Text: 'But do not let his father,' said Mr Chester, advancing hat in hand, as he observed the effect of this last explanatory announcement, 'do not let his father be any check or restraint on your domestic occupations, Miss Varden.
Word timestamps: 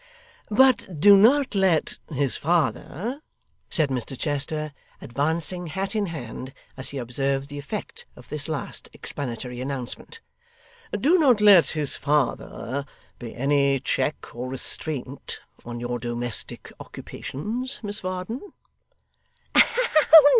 'But 0.49 0.99
do 0.99 1.15
not 1.15 1.53
let 1.53 1.99
his 2.11 2.35
father,' 2.35 3.21
said 3.69 3.89
Mr 3.89 4.17
Chester, 4.17 4.73
advancing 4.99 5.67
hat 5.67 5.95
in 5.95 6.07
hand, 6.07 6.55
as 6.75 6.89
he 6.89 6.97
observed 6.97 7.49
the 7.49 7.59
effect 7.59 8.07
of 8.15 8.27
this 8.29 8.49
last 8.49 8.89
explanatory 8.93 9.61
announcement, 9.61 10.19
'do 10.91 11.19
not 11.19 11.39
let 11.39 11.67
his 11.77 11.95
father 11.97 12.87
be 13.19 13.35
any 13.35 13.79
check 13.79 14.33
or 14.35 14.49
restraint 14.49 15.39
on 15.65 15.79
your 15.79 15.99
domestic 15.99 16.71
occupations, 16.79 17.79
Miss 17.83 17.99
Varden. 17.99 18.41